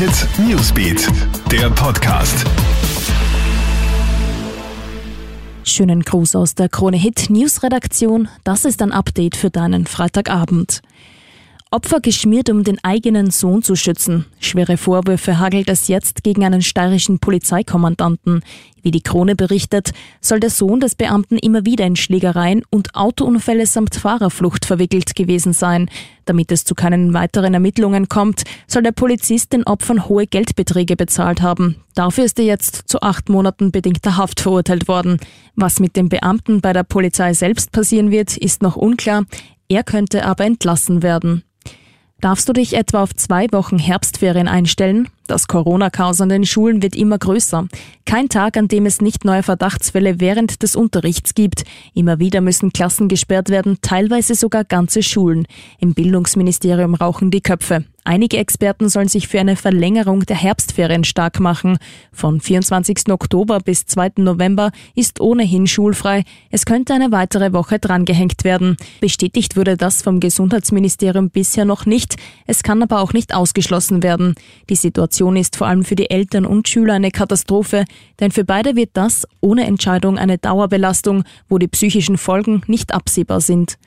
Hit 0.00 0.26
Newsbeat, 0.38 1.06
der 1.52 1.68
Podcast. 1.68 2.46
Schönen 5.62 6.00
Gruß 6.00 6.36
aus 6.36 6.54
der 6.54 6.70
Krone 6.70 6.96
Hit 6.96 7.28
News 7.28 7.62
Redaktion. 7.62 8.26
Das 8.42 8.64
ist 8.64 8.80
ein 8.80 8.92
Update 8.92 9.36
für 9.36 9.50
deinen 9.50 9.86
Freitagabend. 9.86 10.80
Opfer 11.72 12.00
geschmiert, 12.00 12.50
um 12.50 12.64
den 12.64 12.82
eigenen 12.82 13.30
Sohn 13.30 13.62
zu 13.62 13.76
schützen. 13.76 14.26
Schwere 14.40 14.76
Vorwürfe 14.76 15.38
hagelt 15.38 15.68
es 15.68 15.86
jetzt 15.86 16.24
gegen 16.24 16.44
einen 16.44 16.62
steirischen 16.62 17.20
Polizeikommandanten. 17.20 18.42
Wie 18.82 18.90
die 18.90 19.02
Krone 19.02 19.36
berichtet, 19.36 19.92
soll 20.20 20.40
der 20.40 20.50
Sohn 20.50 20.80
des 20.80 20.96
Beamten 20.96 21.38
immer 21.38 21.64
wieder 21.64 21.86
in 21.86 21.94
Schlägereien 21.94 22.64
und 22.70 22.96
Autounfälle 22.96 23.66
samt 23.66 23.94
Fahrerflucht 23.94 24.64
verwickelt 24.64 25.14
gewesen 25.14 25.52
sein. 25.52 25.88
Damit 26.24 26.50
es 26.50 26.64
zu 26.64 26.74
keinen 26.74 27.14
weiteren 27.14 27.54
Ermittlungen 27.54 28.08
kommt, 28.08 28.42
soll 28.66 28.82
der 28.82 28.90
Polizist 28.90 29.52
den 29.52 29.62
Opfern 29.62 30.08
hohe 30.08 30.26
Geldbeträge 30.26 30.96
bezahlt 30.96 31.40
haben. 31.40 31.76
Dafür 31.94 32.24
ist 32.24 32.40
er 32.40 32.46
jetzt 32.46 32.88
zu 32.88 33.00
acht 33.00 33.28
Monaten 33.28 33.70
bedingter 33.70 34.16
Haft 34.16 34.40
verurteilt 34.40 34.88
worden. 34.88 35.20
Was 35.54 35.78
mit 35.78 35.94
dem 35.94 36.08
Beamten 36.08 36.62
bei 36.62 36.72
der 36.72 36.82
Polizei 36.82 37.32
selbst 37.32 37.70
passieren 37.70 38.10
wird, 38.10 38.36
ist 38.36 38.60
noch 38.60 38.74
unklar. 38.74 39.24
Er 39.68 39.84
könnte 39.84 40.24
aber 40.26 40.46
entlassen 40.46 41.04
werden. 41.04 41.44
Darfst 42.20 42.46
du 42.50 42.52
dich 42.52 42.74
etwa 42.76 43.02
auf 43.02 43.14
zwei 43.14 43.46
Wochen 43.50 43.78
Herbstferien 43.78 44.46
einstellen? 44.46 45.08
Das 45.26 45.48
Corona-Chaos 45.48 46.20
an 46.20 46.28
den 46.28 46.44
Schulen 46.44 46.82
wird 46.82 46.94
immer 46.94 47.16
größer. 47.16 47.66
Kein 48.04 48.28
Tag, 48.28 48.58
an 48.58 48.68
dem 48.68 48.84
es 48.84 49.00
nicht 49.00 49.24
neue 49.24 49.42
Verdachtsfälle 49.42 50.20
während 50.20 50.62
des 50.62 50.76
Unterrichts 50.76 51.34
gibt. 51.34 51.64
Immer 51.94 52.18
wieder 52.18 52.42
müssen 52.42 52.74
Klassen 52.74 53.08
gesperrt 53.08 53.48
werden, 53.48 53.78
teilweise 53.80 54.34
sogar 54.34 54.64
ganze 54.64 55.02
Schulen. 55.02 55.46
Im 55.78 55.94
Bildungsministerium 55.94 56.94
rauchen 56.94 57.30
die 57.30 57.40
Köpfe. 57.40 57.84
Einige 58.10 58.38
Experten 58.38 58.88
sollen 58.88 59.06
sich 59.06 59.28
für 59.28 59.38
eine 59.38 59.54
Verlängerung 59.54 60.26
der 60.26 60.34
Herbstferien 60.34 61.04
stark 61.04 61.38
machen. 61.38 61.78
Von 62.12 62.40
24. 62.40 63.08
Oktober 63.08 63.60
bis 63.60 63.86
2. 63.86 64.14
November 64.16 64.72
ist 64.96 65.20
ohnehin 65.20 65.68
schulfrei. 65.68 66.24
Es 66.50 66.66
könnte 66.66 66.92
eine 66.92 67.12
weitere 67.12 67.52
Woche 67.52 67.78
drangehängt 67.78 68.42
werden. 68.42 68.76
Bestätigt 69.00 69.56
wurde 69.56 69.76
das 69.76 70.02
vom 70.02 70.18
Gesundheitsministerium 70.18 71.30
bisher 71.30 71.64
noch 71.64 71.86
nicht. 71.86 72.16
Es 72.48 72.64
kann 72.64 72.82
aber 72.82 73.00
auch 73.00 73.12
nicht 73.12 73.32
ausgeschlossen 73.32 74.02
werden. 74.02 74.34
Die 74.70 74.74
Situation 74.74 75.36
ist 75.36 75.54
vor 75.54 75.68
allem 75.68 75.84
für 75.84 75.94
die 75.94 76.10
Eltern 76.10 76.46
und 76.46 76.68
Schüler 76.68 76.94
eine 76.94 77.12
Katastrophe, 77.12 77.84
denn 78.18 78.32
für 78.32 78.44
beide 78.44 78.74
wird 78.74 78.90
das 78.94 79.24
ohne 79.40 79.68
Entscheidung 79.68 80.18
eine 80.18 80.36
Dauerbelastung, 80.36 81.22
wo 81.48 81.58
die 81.58 81.68
psychischen 81.68 82.18
Folgen 82.18 82.62
nicht 82.66 82.92
absehbar 82.92 83.40
sind. 83.40 83.78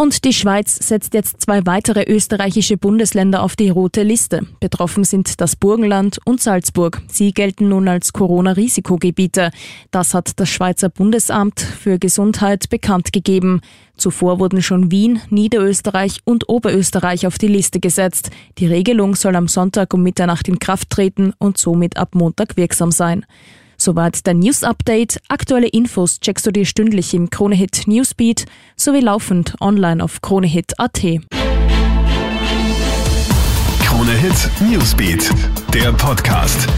Und 0.00 0.24
die 0.24 0.32
Schweiz 0.32 0.76
setzt 0.76 1.12
jetzt 1.12 1.42
zwei 1.42 1.66
weitere 1.66 2.04
österreichische 2.04 2.78
Bundesländer 2.78 3.42
auf 3.42 3.54
die 3.54 3.68
rote 3.68 4.02
Liste. 4.02 4.46
Betroffen 4.58 5.04
sind 5.04 5.42
das 5.42 5.56
Burgenland 5.56 6.18
und 6.24 6.40
Salzburg. 6.40 7.02
Sie 7.08 7.32
gelten 7.32 7.68
nun 7.68 7.86
als 7.86 8.14
Corona-Risikogebiete. 8.14 9.50
Das 9.90 10.14
hat 10.14 10.40
das 10.40 10.48
Schweizer 10.48 10.88
Bundesamt 10.88 11.60
für 11.60 11.98
Gesundheit 11.98 12.70
bekannt 12.70 13.12
gegeben. 13.12 13.60
Zuvor 13.94 14.38
wurden 14.38 14.62
schon 14.62 14.90
Wien, 14.90 15.20
Niederösterreich 15.28 16.20
und 16.24 16.48
Oberösterreich 16.48 17.26
auf 17.26 17.36
die 17.36 17.48
Liste 17.48 17.78
gesetzt. 17.78 18.30
Die 18.56 18.66
Regelung 18.68 19.14
soll 19.16 19.36
am 19.36 19.48
Sonntag 19.48 19.92
um 19.92 20.02
Mitternacht 20.02 20.48
in 20.48 20.58
Kraft 20.58 20.88
treten 20.88 21.34
und 21.36 21.58
somit 21.58 21.98
ab 21.98 22.14
Montag 22.14 22.56
wirksam 22.56 22.90
sein. 22.90 23.26
Soweit 23.80 24.26
dein 24.26 24.40
News 24.40 24.62
Update. 24.62 25.22
Aktuelle 25.28 25.66
Infos 25.66 26.20
checkst 26.20 26.46
du 26.46 26.50
dir 26.50 26.66
stündlich 26.66 27.14
im 27.14 27.30
Kronehit 27.30 27.86
Newsbeat 27.86 28.44
sowie 28.76 29.00
laufend 29.00 29.54
online 29.58 30.04
auf 30.04 30.20
kronehit.at. 30.20 31.00
Kronehit 33.82 34.50
Newsbeat, 34.60 35.30
der 35.72 35.92
Podcast. 35.92 36.68